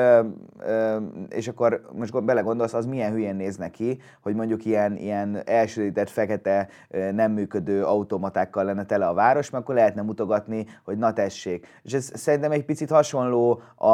[1.29, 6.67] és akkor most belegondolsz, az milyen hülyén néz neki, hogy mondjuk ilyen, ilyen elsötétett, fekete,
[7.11, 11.67] nem működő automatákkal lenne tele a város, mert akkor lehetne mutogatni, hogy na tessék.
[11.83, 13.87] És ez szerintem egy picit hasonló a,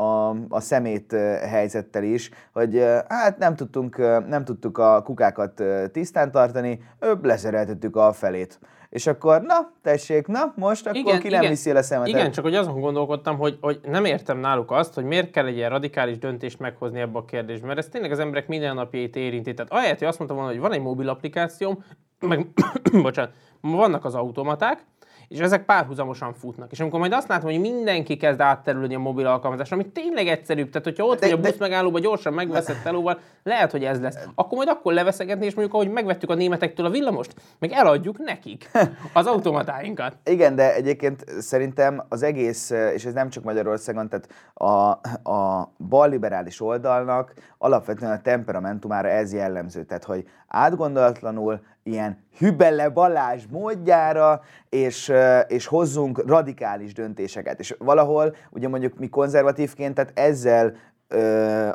[0.00, 1.12] a, a szemét
[1.48, 6.80] helyzettel is, hogy hát nem tudtunk, nem tudtuk a kukákat tisztán tartani,
[7.22, 8.58] leszereltettük a felét.
[8.90, 12.14] És akkor, na, tessék, na, most akkor igen, ki nem viszi el a szemetet.
[12.14, 15.56] Igen, csak hogy azon gondolkodtam, hogy, hogy nem értem náluk azt, hogy miért kell egy
[15.56, 19.54] ilyen radikális döntést meghozni ebbe a kérdésbe, mert ez tényleg az emberek mindennapjait érinti.
[19.54, 21.84] Tehát ahelyett, hogy azt mondtam volna, hogy van egy mobil applikációm,
[22.20, 22.46] meg,
[23.02, 24.84] bocsánat, vannak az automaták,
[25.30, 26.72] és ezek párhuzamosan futnak.
[26.72, 30.70] És amikor majd azt látom, hogy mindenki kezd átterülni a mobil alkalmazásra, ami tényleg egyszerűbb,
[30.70, 34.00] tehát hogyha ott De- vagy a de- busz megállóba gyorsan megveszed telóval, lehet, hogy ez
[34.00, 34.18] lesz.
[34.34, 38.70] Akkor majd akkor leveszegetni, és mondjuk, ahogy megvettük a németektől a villamost, meg eladjuk nekik
[39.12, 40.16] az automatáinkat.
[40.24, 44.90] Igen, de egyébként szerintem az egész, és ez nem csak Magyarországon, tehát a,
[45.30, 49.84] a balliberális oldalnak alapvetően a temperamentumára ez jellemző.
[49.84, 55.12] Tehát, hogy átgondolatlanul ilyen hübele Balázs módjára, és,
[55.46, 57.58] és hozzunk radikális döntéseket.
[57.58, 60.74] És valahol, ugye mondjuk mi konzervatívként, tehát ezzel
[61.08, 61.68] ö,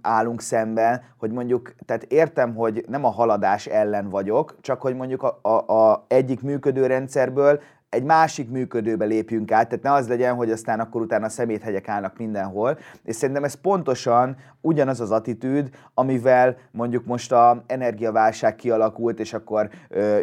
[0.00, 5.22] állunk szemben, hogy mondjuk, tehát értem, hogy nem a haladás ellen vagyok, csak hogy mondjuk
[5.22, 10.34] a, a, a egyik működő rendszerből egy másik működőbe lépjünk át, tehát ne az legyen,
[10.34, 16.56] hogy aztán akkor utána szeméthegyek állnak mindenhol, és szerintem ez pontosan ugyanaz az attitűd, amivel
[16.70, 19.68] mondjuk most a energiaválság kialakult, és akkor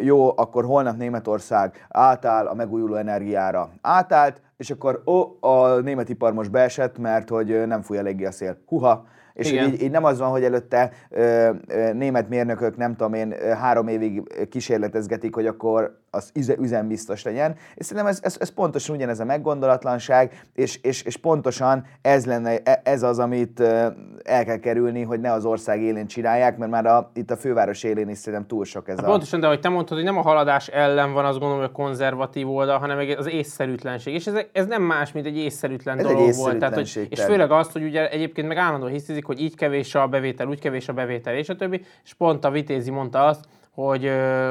[0.02, 3.70] jó, akkor holnap Németország átáll a megújuló energiára.
[3.80, 8.30] Átállt, és akkor ó, a német ipar most beesett, mert hogy nem fúj eléggé a
[8.30, 8.56] szél.
[8.66, 13.14] Huha, és így, így nem az van, hogy előtte ö, ö, német mérnökök, nem tudom
[13.14, 17.56] én, három évig kísérletezgetik, hogy akkor az üzembiztos legyen.
[17.74, 22.58] És szerintem ez, ez, ez pontosan ugyanez a meggondolatlanság, és, és, és pontosan ez lenne,
[22.62, 23.60] e, ez az, amit
[24.22, 27.82] el kell kerülni, hogy ne az ország élén csinálják, mert már a, itt a főváros
[27.82, 29.10] élén is szerintem túl sok ez hát a...
[29.10, 31.76] Pontosan, de ahogy te mondtad, hogy nem a haladás ellen van, azt gondolom, hogy a
[31.76, 34.14] konzervatív oldal, hanem az észszerűtlenség.
[34.14, 36.58] És ez, ez nem más, mint egy észszerűtlen ez dolog egy volt.
[36.58, 40.06] Tehát, hogy, és főleg azt, hogy ugye egyébként meg állandóan hiszizik, hogy így kevés a
[40.06, 41.84] bevétel, úgy kevés a bevétel, és a többi.
[42.04, 44.10] És pont a Vitézi mondta azt, hogy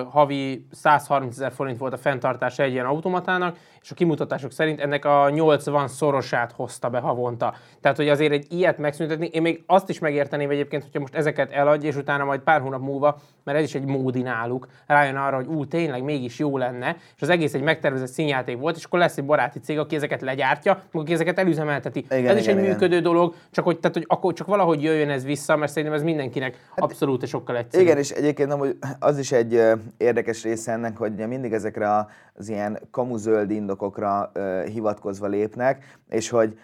[0.10, 5.06] havi 130 ezer forint volt a fenntartása egy ilyen automatának, és a kimutatások szerint ennek
[5.06, 7.54] a 80 szorosát hozta be havonta.
[7.82, 11.52] Tehát, hogy azért egy ilyet megszüntetni, én még azt is megérteném egyébként, hogyha most ezeket
[11.52, 15.36] eladja, és utána majd pár hónap múlva, mert ez is egy módi náluk, rájön arra,
[15.36, 19.00] hogy ú, tényleg mégis jó lenne, és az egész egy megtervezett színjáték volt, és akkor
[19.00, 22.00] lesz egy baráti cég, aki ezeket legyártja, aki ezeket elüzemelteti.
[22.00, 22.70] Igen, ez igen, is egy igen.
[22.70, 26.04] működő dolog, csak hogy, tehát, hogy akkor csak valahogy jöjjön ez vissza, mert szerintem ez
[26.04, 27.88] mindenkinek hát, abszolút sokkal egyszerűbb.
[27.88, 29.62] Igen, és egyébként nem, hogy az is egy
[29.98, 34.32] érdekes része ennek, hogy mindig ezekre az ilyen kamuzöld indokokra
[34.66, 36.58] hivatkozva lépnek, és hogy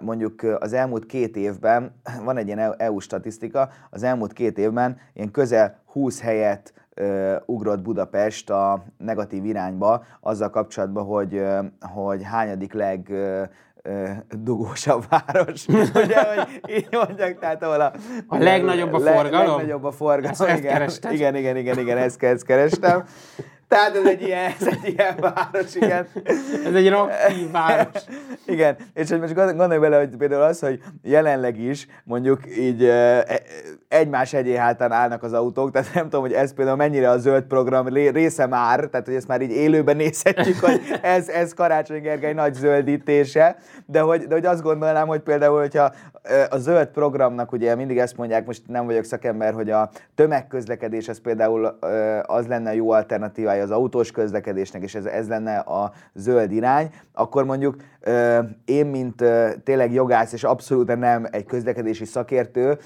[0.00, 5.30] mondjuk az elmúlt két évben, van egy ilyen EU statisztika, az elmúlt két évben ilyen
[5.30, 6.72] közel 20 helyet
[7.46, 11.42] ugrott Budapest a negatív irányba azzal kapcsolatban, hogy,
[11.80, 13.12] hogy hányadik leg
[14.38, 15.66] dugósabb város.
[15.94, 17.92] Ugye, hogy így mondják, tehát ahol a,
[18.26, 19.46] a legnagyobb a forgalom?
[19.46, 23.04] legnagyobb a forgalom, ezt, igen, ezt igen, igen, igen, igen, ezt, ezt kerestem.
[23.68, 26.06] Tehát ez egy ilyen, ez egy ilyen város, igen.
[26.64, 28.02] ez egy rocky város.
[28.46, 33.24] igen, és hogy most gondolj bele, hogy például az, hogy jelenleg is mondjuk így e,
[33.92, 37.42] egymás egyé hátán állnak az autók, tehát nem tudom, hogy ez például mennyire a zöld
[37.42, 42.32] program része már, tehát hogy ezt már így élőben nézhetjük, hogy ez, ez Karácsony Gergely
[42.32, 45.92] nagy zöldítése, de hogy, de hogy azt gondolnám, hogy például, hogyha
[46.50, 51.20] a zöld programnak ugye mindig ezt mondják, most nem vagyok szakember, hogy a tömegközlekedés ez
[51.20, 51.64] például
[52.22, 57.44] az lenne jó alternatívája az autós közlekedésnek, és ez, ez lenne a zöld irány, akkor
[57.44, 57.76] mondjuk
[58.64, 59.24] én, mint
[59.64, 62.78] tényleg jogász, és abszolút nem egy közlekedési szakértő,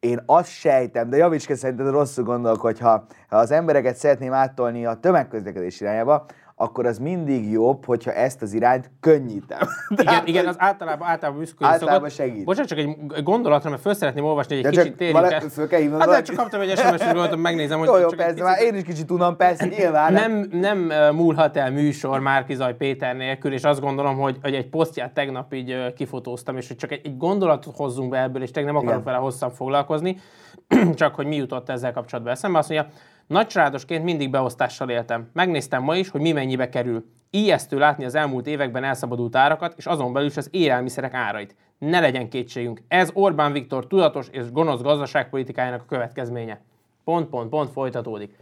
[0.00, 4.32] én azt sejtem, de javíts ki szerinted rosszul gondolok, hogy ha, ha az embereket szeretném
[4.32, 6.26] áttolni a tömegközlekedés irányába,
[6.60, 9.58] akkor az mindig jobb, hogyha ezt az irányt könnyítem.
[9.88, 12.26] igen, Tehát, igen, az általában, általában működni Általában szokott.
[12.26, 12.44] segít.
[12.44, 15.40] Bocsánat, csak egy gondolatra, mert föl szeretném olvasni, hogy egy ja, kicsit térjünk el.
[15.40, 16.10] Föl kell hívnod.
[16.10, 17.88] Hát, csak kaptam egy SMS-t, gondoltam, megnézem, hogy...
[17.88, 18.42] Jó, jó, persze, kicsit...
[18.44, 20.12] már én is kicsit tudom, persze, nyilván.
[20.12, 20.78] Nem, nem
[21.14, 25.92] múlhat el műsor Márkizaj Péter nélkül, és azt gondolom, hogy, hogy egy posztját tegnap így
[25.94, 29.18] kifotóztam, és hogy csak egy, egy gondolatot hozzunk be ebből, és tegnap nem akarok vele
[29.18, 30.16] hosszan foglalkozni,
[30.94, 32.58] csak hogy mi jutott ezzel kapcsolatban eszembe.
[32.58, 32.90] Azt mondja,
[33.30, 35.30] Nagycsaládosként mindig beosztással éltem.
[35.32, 37.04] Megnéztem ma is, hogy mi mennyibe kerül.
[37.30, 41.54] Ijesztő látni az elmúlt években elszabadult árakat, és azon belül is az élelmiszerek árait.
[41.78, 46.60] Ne legyen kétségünk, ez Orbán Viktor tudatos és gonosz gazdaságpolitikájának a következménye.
[47.04, 48.34] Pont, pont, pont folytatódik.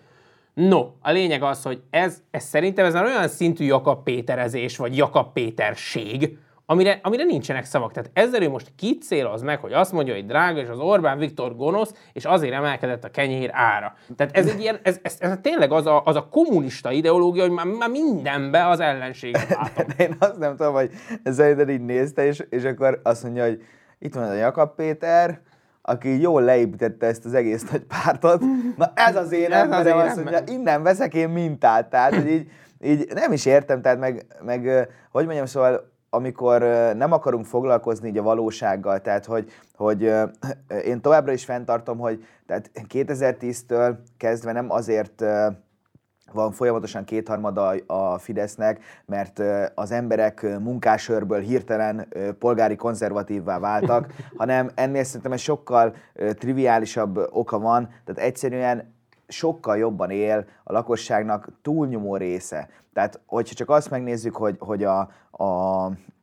[0.54, 5.32] No, a lényeg az, hogy ez, ez szerintem ez olyan szintű Jakab Péterezés, vagy Jakab
[5.32, 6.38] Péterség,
[6.70, 7.92] amire, amire nincsenek szavak.
[7.92, 11.56] Tehát ezzel ő most kicéloz meg, hogy azt mondja, hogy drága, és az Orbán Viktor
[11.56, 13.94] gonosz, és azért emelkedett a kenyér ára.
[14.16, 17.50] Tehát ez egy ilyen, ez, ez, ez tényleg az a, az a kommunista ideológia, hogy
[17.50, 19.86] már, már mindenbe az ellenséget látom.
[19.96, 20.90] De én azt nem tudom, hogy
[21.24, 23.62] szerinted így nézte, és, és akkor azt mondja, hogy
[23.98, 25.40] itt van a Jakab Péter,
[25.82, 28.42] aki jól leépítette ezt az egész nagy pártot.
[28.76, 31.90] Na ez az én ez emberem, az azt mondja, innen veszek én mintát.
[31.90, 32.50] Tehát, hogy így,
[32.84, 36.62] így nem is értem, tehát meg, meg hogy mondjam, szóval amikor
[36.96, 40.02] nem akarunk foglalkozni így a valósággal, tehát hogy, hogy
[40.90, 45.24] én továbbra is fenntartom, hogy tehát 2010-től kezdve nem azért
[46.32, 49.42] van folyamatosan kétharmada a Fidesznek, mert
[49.74, 57.88] az emberek munkásörből hirtelen polgári konzervatívvá váltak, hanem ennél szerintem egy sokkal triviálisabb oka van,
[58.04, 58.96] tehát egyszerűen
[59.28, 62.68] sokkal jobban él a lakosságnak túlnyomó része.
[62.92, 65.44] Tehát, hogyha csak azt megnézzük, hogy, hogy a, a,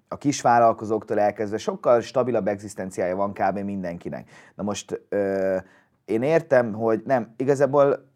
[0.08, 3.58] a kisvállalkozóktól elkezdve sokkal stabilabb egzisztenciája van kb.
[3.58, 4.30] mindenkinek.
[4.56, 5.58] Na most ö,
[6.06, 8.10] én értem, hogy nem, igazából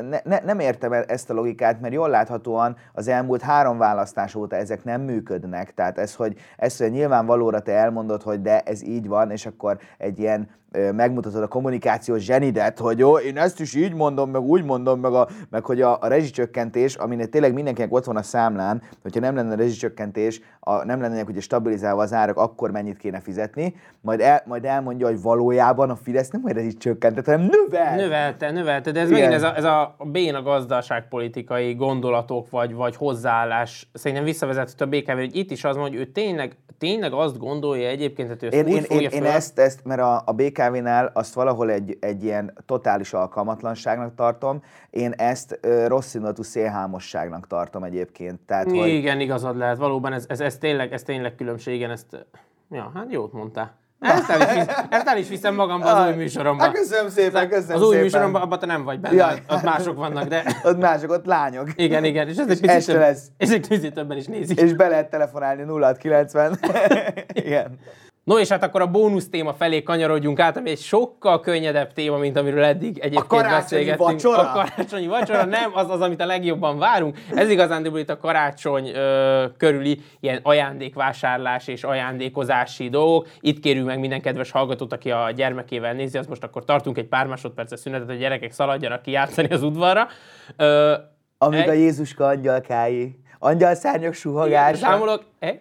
[0.00, 4.56] ne, ne, nem értem ezt a logikát, mert jól láthatóan az elmúlt három választás óta
[4.56, 5.74] ezek nem működnek.
[5.74, 9.78] Tehát ez, hogy, ez, hogy nyilvánvalóra te elmondod, hogy de ez így van, és akkor
[9.98, 10.48] egy ilyen
[10.92, 15.12] megmutatod a kommunikációs zsenidet, hogy jó, én ezt is így mondom, meg úgy mondom, meg,
[15.12, 19.34] a, meg hogy a, a rezsicsökkentés, aminek tényleg mindenkinek ott van a számlán, hogyha nem
[19.34, 24.42] lenne rezsicsökkentés, a, nem lennének ugye stabilizálva az árak, akkor mennyit kéne fizetni, majd, el,
[24.46, 27.96] majd elmondja, hogy valójában a Fidesz nem majd rezsicsökkentés csökkentett, hanem növelt.
[27.96, 29.20] Növelte, növelte, de ez Igen.
[29.20, 35.18] megint ez a, ez a béna gazdaságpolitikai gondolatok, vagy, vagy hozzáállás szerintem visszavezethető a BKV,
[35.18, 38.84] hogy itt is az hogy ő tényleg, tényleg azt gondolja egyébként, hogy ő én, én,
[38.88, 40.32] én, én ezt, ezt, mert a, a
[40.70, 47.46] BKV-nál azt valahol egy, egy ilyen totális alkalmatlanságnak tartom, én ezt ö, rossz indulatú szélhámosságnak
[47.46, 48.40] tartom egyébként.
[48.40, 48.88] Tehát, hogy...
[48.88, 52.26] Igen, igazad lehet, valóban ez, ez, ez, tényleg, ez tényleg különbség, igen, ezt,
[52.70, 53.82] ja, hát jót mondtál.
[54.00, 56.62] Ezt el, is visz, ezt el is viszem magamba az új műsoromba.
[56.62, 58.02] Hát köszönöm szépen, köszönöm Az új szépen.
[58.02, 59.34] műsoromban abban te nem vagy benne, ja.
[59.48, 60.44] ott mások vannak, de...
[60.64, 61.68] Ott mások, ott lányok.
[61.76, 63.26] Igen, igen, és ez egy picit, több, lesz.
[63.38, 64.60] és egy picit többen is nézik.
[64.60, 66.58] És be lehet telefonálni 0690.
[67.32, 67.78] igen.
[68.24, 72.16] No és hát akkor a bónusz téma felé kanyarodjunk át, ami egy sokkal könnyedebb téma,
[72.16, 74.10] mint amiről eddig egyébként a beszélgettünk.
[74.10, 74.50] Vacsora?
[74.50, 77.18] A karácsonyi vacsora nem az az, amit a legjobban várunk.
[77.34, 83.28] Ez igazán itt a karácsony ö, körüli ilyen ajándékvásárlás és ajándékozási dolgok.
[83.40, 87.08] Itt kérünk meg minden kedves hallgatót, aki a gyermekével nézi, az most akkor tartunk egy
[87.08, 90.08] pár másodperces szünetet, hogy a gyerekek szaladjanak ki játszani az udvarra.
[90.56, 90.94] Ö,
[91.38, 91.68] Amíg egy...
[91.68, 94.76] a Jézuska angyalkái, angyalszárnyok suhogása.
[94.76, 95.60] Számolok, egy,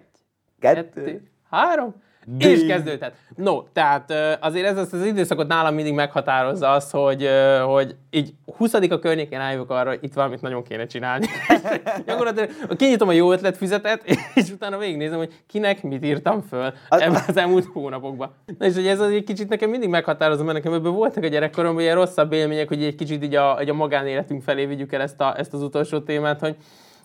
[0.60, 2.02] kettő, kettő három.
[2.26, 2.52] Ding.
[2.52, 3.14] És kezdődhet.
[3.36, 7.30] No, tehát azért ez az, az időszakot nálam mindig meghatározza az, hogy,
[7.66, 11.26] hogy így 20 a környékén álljunk arra, hogy itt valamit nagyon kéne csinálni.
[12.06, 14.04] Gyakorlatilag kinyitom a jó ötletfüzetet,
[14.36, 18.34] és utána végignézem, hogy kinek mit írtam föl ebben az elmúlt hónapokban.
[18.58, 21.28] Na és hogy ez az egy kicsit nekem mindig meghatározza, mert nekem ebből voltak a
[21.28, 25.02] gyerekkoromban ilyen rosszabb élmények, hogy egy kicsit így a, így a magánéletünk felé vigyük el
[25.02, 26.56] ezt, a, ezt az utolsó témát, hogy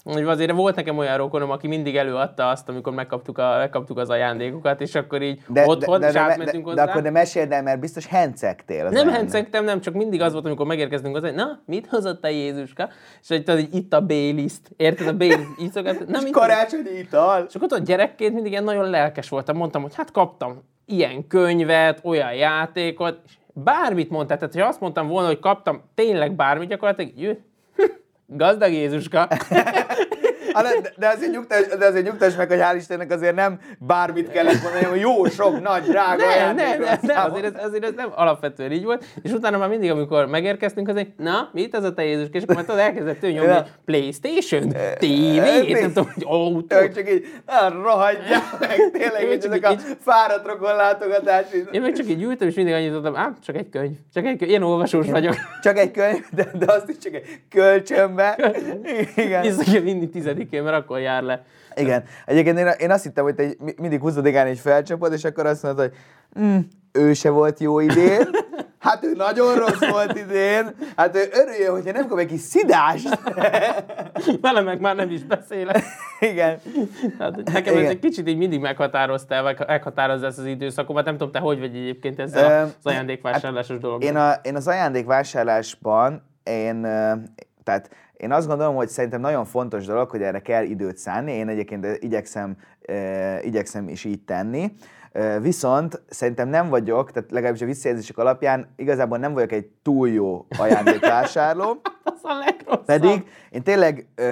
[0.09, 4.81] azért volt nekem olyan rokonom, aki mindig előadta azt, amikor megkaptuk, a, megkaptuk az ajándékokat,
[4.81, 6.85] és akkor így de, otthon, de, de, és átmentünk de, hozzá.
[6.85, 8.87] De akkor ne meséld el, mert biztos hencegtél.
[8.87, 12.29] Az nem hencegtem, nem, csak mindig az volt, amikor megérkeztünk hozzá, na, mit hozott a
[12.29, 12.88] Jézuska?
[13.23, 16.07] És hogy tudod, hogy itt a B-list, érted, a B-list iszogat.
[16.07, 17.44] Na, és karácsonyi ital.
[17.49, 22.01] És akkor tudod, gyerekként mindig ilyen nagyon lelkes voltam, mondtam, hogy hát kaptam ilyen könyvet,
[22.03, 27.12] olyan játékot, és bármit mondtál, tehát ha azt mondtam volna, hogy kaptam tényleg bármit, gyakorlatilag
[27.16, 27.33] jö,
[28.29, 29.29] Gazdag Jézuska.
[30.62, 34.62] de, de, azért nyugtass, de azért nyugtass meg, hogy hál' Istennek azért nem bármit kellett
[34.62, 38.12] mondani, hogy jó, sok, nagy, drága Nem, nem, nem, nem azért, ez, azért ez nem
[38.14, 39.05] alapvetően így volt.
[39.23, 42.29] És utána már mindig, amikor megérkeztünk, azért, na, mit ez a te Jézus?
[42.33, 44.68] És akkor már tudod, elkezdett ő nyomni, Playstation,
[44.99, 46.77] TV, nem tudom, hogy autó.
[46.77, 47.27] Ők csak így,
[47.83, 51.44] rohadjál meg, tényleg, így ezek a fáradt rokon látogatás.
[51.71, 54.38] Én meg csak így ültem, és mindig annyit mondtam, ám, csak egy könyv, csak egy
[54.38, 55.35] könyv, én olvasós vagyok.
[55.62, 58.38] Csak egy könyv, de, de azt is csak egy kölcsönbe.
[59.16, 59.42] Igen.
[59.42, 60.09] Vissza vinni
[60.48, 61.44] tizedikén, mert akkor jár le.
[61.74, 62.04] Igen.
[62.26, 65.80] Egyébként én, én azt hittem, hogy te mindig 20 egy felcsapod, és akkor azt mondod,
[65.88, 65.96] hogy
[66.44, 66.58] mm,
[66.92, 68.28] ő se volt jó idén.
[68.78, 70.74] Hát ő nagyon rossz volt idén.
[70.96, 73.20] Hát ő örüljön, hogyha nem kap egy kis szidást.
[74.40, 75.82] Vele meg már nem is beszélek.
[76.32, 76.61] Igen.
[77.18, 77.84] Hát nekem Igen.
[77.84, 81.04] ez egy kicsit így mindig meghatározta, vagy meghatározza ezt az időszakomat.
[81.04, 84.04] Nem tudom, te hogy vagy egyébként ezzel az ajándékvásárlásos dolog.
[84.04, 86.80] Én, a, én az ajándékvásárlásban, én,
[87.64, 91.33] tehát én azt gondolom, hogy szerintem nagyon fontos dolog, hogy erre kell időt szánni.
[91.33, 94.72] Én egyébként igyekszem, e, igyekszem is így tenni.
[95.12, 100.09] E, viszont szerintem nem vagyok, tehát legalábbis a visszajelzések alapján igazából nem vagyok egy túl
[100.09, 101.81] jó ajándékvásárló.
[102.04, 102.85] az a legrosszabb.
[102.85, 104.24] Pedig én tényleg e,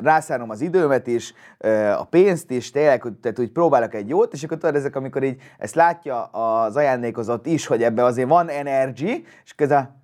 [0.00, 4.42] rászánom az időmet is, e, a pénzt is, tényleg, tehát úgy próbálok egy jót, és
[4.42, 9.24] akkor tudod, ezek, amikor így ezt látja az ajándékozott is, hogy ebbe azért van energy,
[9.44, 9.99] és közben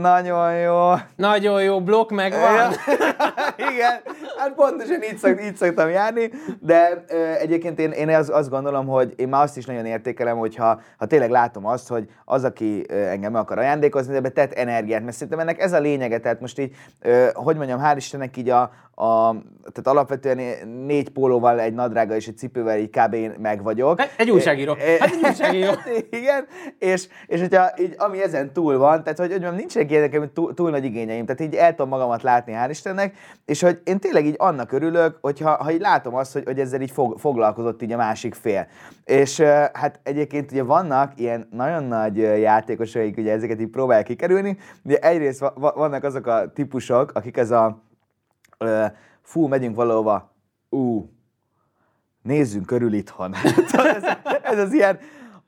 [0.00, 0.92] nagyon jó.
[1.16, 2.72] Nagyon jó, blokk megvan.
[3.72, 4.00] Igen,
[4.38, 8.86] hát pontosan így, szok, így szoktam járni, de ö, egyébként én, én az, azt gondolom,
[8.86, 12.84] hogy én már azt is nagyon értékelem, hogyha ha tényleg látom azt, hogy az, aki
[12.88, 16.40] ö, engem akar ajándékozni, de ebbe tett energiát, mert szerintem ennek ez a lényege, tehát
[16.40, 19.30] most így, ö, hogy mondjam, hál' Istennek így a, a,
[19.72, 23.16] tehát alapvetően négy pólóval, egy nadrága és egy cipővel így kb.
[23.38, 24.00] meg vagyok.
[24.00, 24.76] Hát egy újságíró.
[24.98, 25.70] Hát egy újságíró.
[26.10, 26.46] Igen,
[26.78, 30.30] és, és hogyha így, ami ezen túl van, tehát hogy, hogy mondjam, nincsenek ilyen nekem
[30.32, 33.98] túl, túl, nagy igényeim, tehát így el tudom magamat látni, hál' Istennek, és hogy én
[33.98, 37.82] tényleg így annak örülök, hogyha ha így látom azt, hogy, hogy ezzel így fog, foglalkozott
[37.82, 38.66] így a másik fél.
[39.04, 39.40] És
[39.72, 44.96] hát egyébként ugye vannak ilyen nagyon nagy játékosok, akik ugye ezeket így próbálják kikerülni, ugye
[44.96, 47.90] egyrészt vannak azok a típusok, akik ez a
[49.22, 50.34] fú, megyünk valahova,
[50.68, 51.10] ú,
[52.22, 53.34] nézzünk körül itthon.
[53.72, 54.02] ez,
[54.42, 54.98] ez az ilyen,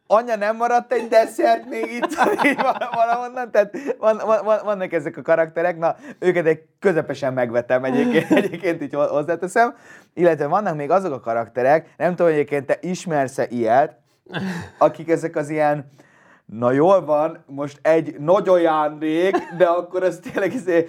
[0.06, 2.14] anya nem maradt egy desszert még itt
[3.00, 8.82] valahonnan, tehát van, van, vannak ezek a karakterek, na őket egy közepesen megvetem egyébként, egyébként
[8.82, 9.74] így hozzáteszem,
[10.14, 13.96] illetve vannak még azok a karakterek, nem tudom, egyébként te ismersz-e ilyet,
[14.78, 15.90] akik ezek az ilyen,
[16.46, 20.88] na jól van, most egy nagy ajándék, de akkor az tényleg izé,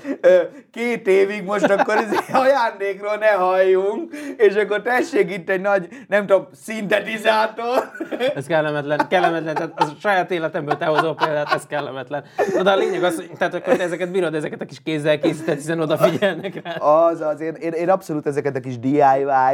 [0.72, 6.26] két évig most akkor izé ajándékról ne halljunk, és akkor tessék itt egy nagy, nem
[6.26, 7.92] tudom, szintetizátor.
[8.36, 12.24] Ez kellemetlen, kellemetlen, tehát az a saját életemből te hozol példát, ez kellemetlen.
[12.64, 15.56] De a lényeg az, hogy tehát akkor te ezeket bírod, ezeket a kis kézzel készített,
[15.56, 16.72] hiszen odafigyelnek rá.
[16.72, 19.02] Az, az, én, én, én abszolút ezeket a kis DIY,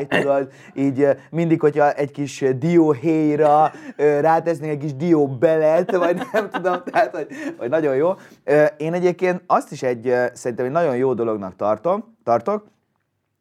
[0.07, 7.15] tudod, így mindig, hogyha egy kis dióhéjra rátesznék egy kis dióbelet, vagy nem tudom, tehát,
[7.15, 7.27] hogy,
[7.57, 8.13] hogy nagyon jó.
[8.77, 12.63] Én egyébként azt is egy, szerintem egy nagyon jó dolognak tartom, tartok,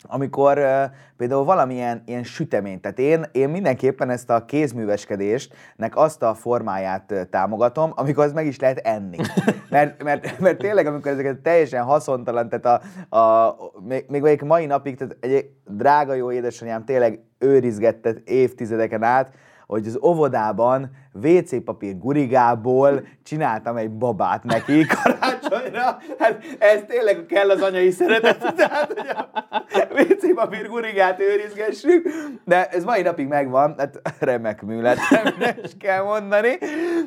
[0.02, 0.82] amikor uh,
[1.16, 7.22] például valamilyen ilyen sütemény, tehát én, én mindenképpen ezt a kézműveskedésnek azt a formáját uh,
[7.30, 9.16] támogatom, amikor az meg is lehet enni.
[9.70, 13.56] Mert, mert, mert tényleg, amikor ezeket teljesen haszontalan, tehát a, a,
[13.88, 19.34] még, még mai napig, tehát egy drága jó édesanyám tényleg őrizgetett évtizedeken át,
[19.70, 20.90] hogy az óvodában
[21.22, 25.98] WC papír gurigából csináltam egy babát neki karácsonyra.
[26.18, 32.08] Hát ez tényleg kell az anyai szeretet, tehát hogy a WC papír gurigát őrizgessük,
[32.44, 34.98] de ez mai napig megvan, hát remek műlet,
[35.64, 36.58] is kell mondani,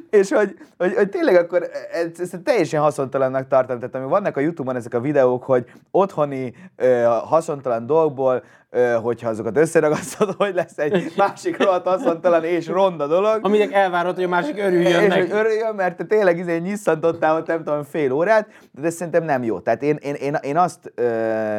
[0.09, 4.39] és hogy, hogy, hogy tényleg akkor ezt, ezt teljesen haszontalannak tartom, tehát ami vannak a
[4.39, 8.43] Youtube-on ezek a videók, hogy otthoni ö, haszontalan dolgból
[9.01, 13.39] hogyha azokat összeragasztod, hogy lesz egy másik rohadt haszontalan és ronda dolog.
[13.41, 15.31] Aminek elvárod, hogy a másik örüljön és meg.
[15.31, 19.43] örüljön, mert te tényleg izé nyisszantottál ott nem tudom fél órát, de ez szerintem nem
[19.43, 19.59] jó.
[19.59, 21.03] Tehát én, én, én, én azt ö,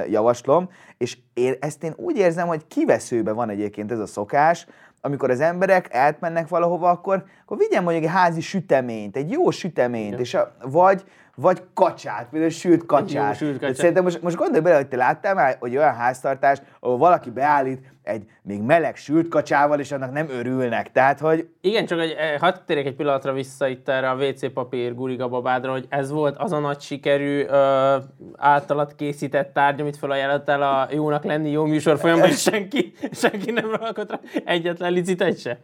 [0.08, 4.66] javaslom, és én ezt én úgy érzem, hogy kiveszőbe van egyébként ez a szokás,
[5.00, 10.12] amikor az emberek átmennek valahova, akkor, akkor vigyen mondjuk egy házi süteményt, egy jó süteményt,
[10.12, 10.18] ja.
[10.18, 13.40] és a, vagy vagy kacsát, például sült kacsát.
[13.40, 13.76] Jó, sült kacsát.
[13.76, 17.92] Szerintem most, most gondolj bele, hogy te láttál már, hogy olyan háztartást, ahol valaki beállít
[18.02, 20.92] egy még meleg sült kacsával, és annak nem örülnek.
[20.92, 21.48] Tehát, hogy...
[21.60, 25.28] Igen, csak egy, eh, hadd térjek egy pillanatra vissza itt erre a WC papír guriga
[25.28, 27.96] babádra, hogy ez volt az a nagy sikerű ö,
[28.36, 33.70] általat készített tárgy, amit felajánlottál a jónak lenni jó műsor folyamban, és senki, senki nem
[33.70, 35.58] rakott rá egyetlen licitet se.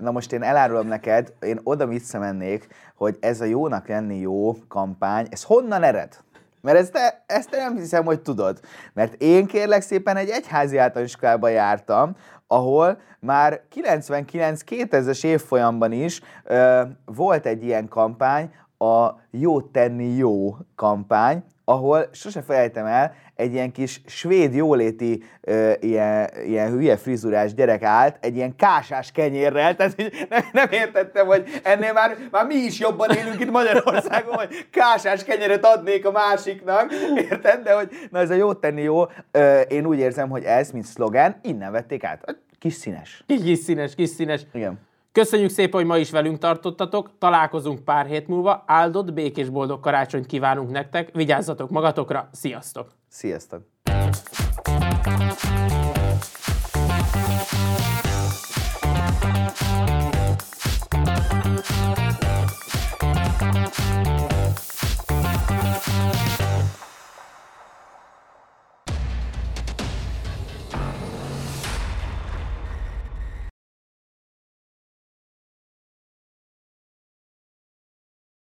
[0.00, 5.26] Na most én elárulom neked, én oda visszamennék, hogy ez a jónak lenni jó kampány,
[5.30, 6.16] ez honnan ered?
[6.60, 8.60] Mert ezt, te, ezt te nem hiszem, hogy tudod.
[8.92, 17.46] Mert én kérlek szépen egy egyházi általánoskolába jártam, ahol már 99-2000-es évfolyamban is ö, volt
[17.46, 18.50] egy ilyen kampány,
[18.82, 25.72] a Jó tenni jó kampány, ahol sose felejtem el, egy ilyen kis svéd jóléti ö,
[25.80, 29.96] ilyen, ilyen hülye frizurás gyerek állt, egy ilyen kásás kenyérrel, tehát
[30.28, 35.24] nem, nem értettem, hogy ennél már, már mi is jobban élünk itt Magyarországon, hogy kásás
[35.24, 36.92] kenyeret adnék a másiknak,
[37.30, 37.62] érted?
[37.62, 40.84] De hogy na ez a jó tenni jó, ö, én úgy érzem, hogy ez, mint
[40.84, 42.36] szlogen, innen vették át.
[42.58, 43.24] Kis színes.
[43.26, 44.46] Kis színes, kis színes.
[44.52, 44.78] Igen.
[45.12, 50.26] Köszönjük szépen, hogy ma is velünk tartottatok, találkozunk pár hét múlva, áldott, békés, boldog karácsonyt
[50.26, 52.92] kívánunk nektek, vigyázzatok magatokra, sziasztok!
[53.08, 53.71] Sziasztok!